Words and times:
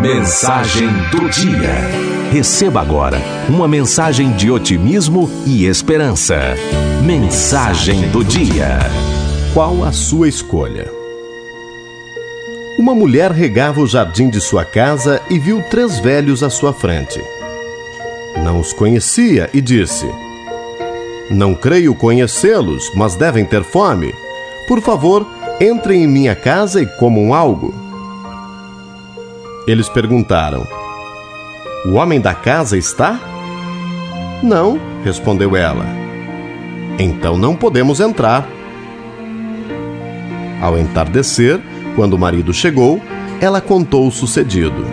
Mensagem 0.00 0.88
do 1.10 1.28
dia. 1.30 1.74
Receba 2.30 2.82
agora 2.82 3.18
uma 3.48 3.66
mensagem 3.66 4.30
de 4.32 4.50
otimismo 4.50 5.30
e 5.46 5.64
esperança. 5.64 6.54
Mensagem 7.02 8.08
do 8.10 8.22
dia. 8.22 8.78
Qual 9.54 9.82
a 9.84 9.92
sua 9.92 10.28
escolha? 10.28 10.90
Uma 12.78 12.94
mulher 12.94 13.30
regava 13.30 13.80
o 13.80 13.86
jardim 13.86 14.28
de 14.28 14.38
sua 14.38 14.66
casa 14.66 15.22
e 15.30 15.38
viu 15.38 15.62
três 15.62 15.98
velhos 15.98 16.42
à 16.42 16.50
sua 16.50 16.74
frente. 16.74 17.22
Não 18.44 18.60
os 18.60 18.74
conhecia 18.74 19.48
e 19.54 19.62
disse: 19.62 20.06
Não 21.30 21.54
creio 21.54 21.94
conhecê-los, 21.94 22.92
mas 22.94 23.16
devem 23.16 23.46
ter 23.46 23.64
fome. 23.64 24.12
Por 24.68 24.82
favor, 24.82 25.26
entrem 25.58 26.04
em 26.04 26.06
minha 26.06 26.34
casa 26.34 26.82
e 26.82 26.86
comam 26.98 27.32
algo. 27.32 27.85
Eles 29.66 29.88
perguntaram: 29.88 30.66
O 31.84 31.94
homem 31.94 32.20
da 32.20 32.34
casa 32.34 32.76
está? 32.78 33.18
Não, 34.42 34.78
respondeu 35.04 35.56
ela. 35.56 35.84
Então 36.98 37.36
não 37.36 37.56
podemos 37.56 38.00
entrar. 38.00 38.46
Ao 40.60 40.78
entardecer, 40.78 41.60
quando 41.94 42.14
o 42.14 42.18
marido 42.18 42.52
chegou, 42.52 43.00
ela 43.40 43.60
contou 43.60 44.06
o 44.06 44.12
sucedido. 44.12 44.86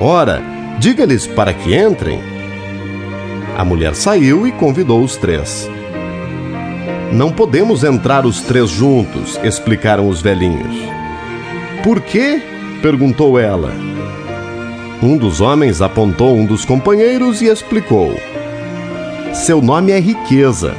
Ora, 0.00 0.42
diga-lhes 0.78 1.26
para 1.26 1.54
que 1.54 1.74
entrem. 1.74 2.20
A 3.56 3.64
mulher 3.64 3.94
saiu 3.94 4.46
e 4.46 4.52
convidou 4.52 5.02
os 5.02 5.16
três. 5.16 5.70
Não 7.12 7.30
podemos 7.30 7.84
entrar 7.84 8.26
os 8.26 8.40
três 8.40 8.68
juntos, 8.68 9.38
explicaram 9.44 10.08
os 10.08 10.20
velhinhos. 10.20 10.76
Por 11.84 12.00
quê? 12.00 12.42
Perguntou 12.84 13.38
ela. 13.38 13.72
Um 15.02 15.16
dos 15.16 15.40
homens 15.40 15.80
apontou 15.80 16.36
um 16.36 16.44
dos 16.44 16.66
companheiros 16.66 17.40
e 17.40 17.46
explicou: 17.46 18.14
Seu 19.32 19.62
nome 19.62 19.90
é 19.90 19.98
Riqueza. 19.98 20.74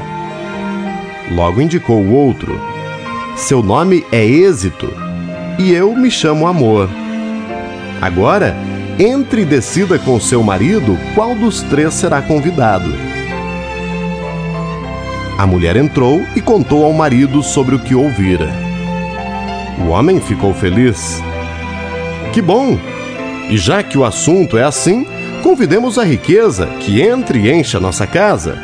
Logo 1.32 1.60
indicou 1.60 2.00
o 2.00 2.14
outro: 2.14 2.62
Seu 3.36 3.64
nome 3.64 4.06
é 4.12 4.24
Êxito. 4.24 4.88
E 5.58 5.72
eu 5.72 5.96
me 5.96 6.12
chamo 6.12 6.46
Amor. 6.46 6.88
Agora, 8.00 8.56
entre 9.00 9.42
e 9.42 9.46
decida 9.46 9.98
com 9.98 10.20
seu 10.20 10.44
marido 10.44 11.00
qual 11.16 11.34
dos 11.34 11.64
três 11.64 11.96
será 11.96 12.22
convidado. 12.22 12.94
A 15.40 15.48
mulher 15.48 15.76
entrou 15.76 16.22
e 16.36 16.42
contou 16.42 16.86
ao 16.86 16.94
marido 16.94 17.42
sobre 17.42 17.74
o 17.74 17.80
que 17.80 17.96
ouvira. 17.96 18.54
O 19.84 19.90
homem 19.90 20.22
ficou 20.22 20.54
feliz 20.54 21.20
que 22.36 22.42
bom! 22.42 22.78
E 23.50 23.56
já 23.56 23.82
que 23.82 23.98
o 23.98 24.04
assunto 24.04 24.58
é 24.58 24.64
assim, 24.64 25.06
convidemos 25.42 25.98
a 25.98 26.04
riqueza 26.04 26.68
que 26.82 27.02
entre 27.02 27.40
e 27.40 27.50
encha 27.50 27.80
nossa 27.80 28.06
casa. 28.06 28.62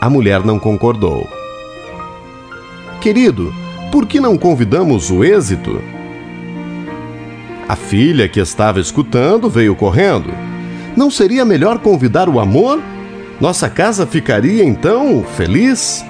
A 0.00 0.08
mulher 0.08 0.44
não 0.44 0.60
concordou. 0.60 1.28
Querido, 3.00 3.52
por 3.90 4.06
que 4.06 4.20
não 4.20 4.38
convidamos 4.38 5.10
o 5.10 5.24
êxito? 5.24 5.82
A 7.68 7.74
filha 7.74 8.28
que 8.28 8.38
estava 8.38 8.78
escutando 8.78 9.50
veio 9.50 9.74
correndo. 9.74 10.32
Não 10.96 11.10
seria 11.10 11.44
melhor 11.44 11.80
convidar 11.80 12.28
o 12.28 12.38
amor? 12.38 12.80
Nossa 13.40 13.68
casa 13.68 14.06
ficaria 14.06 14.62
então 14.62 15.24
feliz? 15.24 16.04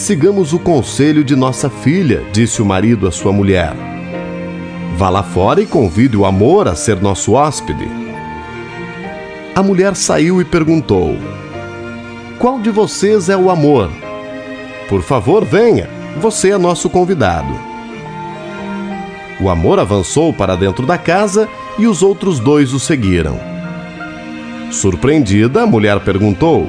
Sigamos 0.00 0.54
o 0.54 0.58
conselho 0.58 1.22
de 1.22 1.36
nossa 1.36 1.68
filha, 1.68 2.24
disse 2.32 2.62
o 2.62 2.64
marido 2.64 3.06
à 3.06 3.12
sua 3.12 3.34
mulher. 3.34 3.74
Vá 4.96 5.10
lá 5.10 5.22
fora 5.22 5.60
e 5.60 5.66
convide 5.66 6.16
o 6.16 6.24
amor 6.24 6.66
a 6.66 6.74
ser 6.74 7.02
nosso 7.02 7.34
hóspede. 7.34 7.86
A 9.54 9.62
mulher 9.62 9.94
saiu 9.94 10.40
e 10.40 10.44
perguntou: 10.44 11.18
Qual 12.38 12.58
de 12.58 12.70
vocês 12.70 13.28
é 13.28 13.36
o 13.36 13.50
amor? 13.50 13.90
Por 14.88 15.02
favor, 15.02 15.44
venha, 15.44 15.86
você 16.18 16.52
é 16.52 16.56
nosso 16.56 16.88
convidado. 16.88 17.52
O 19.38 19.50
amor 19.50 19.78
avançou 19.78 20.32
para 20.32 20.56
dentro 20.56 20.86
da 20.86 20.96
casa 20.96 21.46
e 21.78 21.86
os 21.86 22.02
outros 22.02 22.40
dois 22.40 22.72
o 22.72 22.80
seguiram. 22.80 23.38
Surpreendida, 24.72 25.62
a 25.62 25.66
mulher 25.66 26.00
perguntou: 26.00 26.66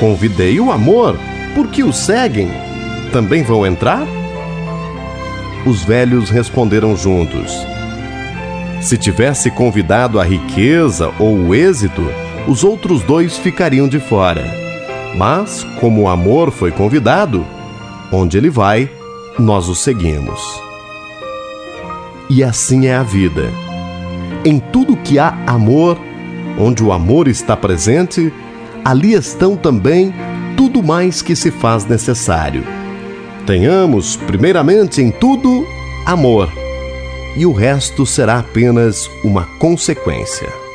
Convidei 0.00 0.58
o 0.58 0.72
amor 0.72 1.14
por 1.58 1.66
que 1.66 1.82
o 1.82 1.92
seguem? 1.92 2.48
Também 3.12 3.42
vão 3.42 3.66
entrar? 3.66 4.06
Os 5.66 5.82
velhos 5.82 6.30
responderam 6.30 6.96
juntos: 6.96 7.52
Se 8.80 8.96
tivesse 8.96 9.50
convidado 9.50 10.20
a 10.20 10.24
riqueza 10.24 11.10
ou 11.18 11.36
o 11.36 11.52
êxito, 11.52 12.06
os 12.46 12.62
outros 12.62 13.02
dois 13.02 13.36
ficariam 13.36 13.88
de 13.88 13.98
fora. 13.98 14.44
Mas, 15.16 15.64
como 15.80 16.02
o 16.02 16.08
amor 16.08 16.52
foi 16.52 16.70
convidado, 16.70 17.44
onde 18.12 18.38
ele 18.38 18.50
vai, 18.50 18.88
nós 19.36 19.68
o 19.68 19.74
seguimos. 19.74 20.40
E 22.30 22.44
assim 22.44 22.86
é 22.86 22.94
a 22.94 23.02
vida. 23.02 23.50
Em 24.44 24.60
tudo 24.60 24.96
que 24.96 25.18
há 25.18 25.36
amor, 25.44 25.98
onde 26.56 26.84
o 26.84 26.92
amor 26.92 27.26
está 27.26 27.56
presente, 27.56 28.32
ali 28.84 29.12
estão 29.12 29.56
também 29.56 30.14
tudo 30.58 30.82
mais 30.82 31.22
que 31.22 31.36
se 31.36 31.52
faz 31.52 31.84
necessário. 31.84 32.64
Tenhamos, 33.46 34.16
primeiramente 34.16 35.00
em 35.00 35.08
tudo, 35.08 35.64
amor, 36.04 36.52
e 37.36 37.46
o 37.46 37.52
resto 37.52 38.04
será 38.04 38.40
apenas 38.40 39.08
uma 39.22 39.44
consequência. 39.60 40.67